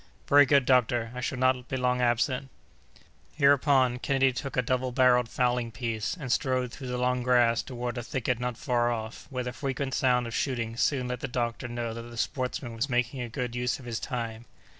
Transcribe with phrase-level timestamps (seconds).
[0.27, 2.49] "Very good, doctor, I shall not be long absent."
[3.35, 7.99] Hereupon, Kennedy took a double barrelled fowling piece, and strode through the long grass toward
[7.99, 11.67] a thicket not far off, where the frequent sound of shooting soon let the doctor
[11.67, 14.45] know that the sportsman was making a good use of his time.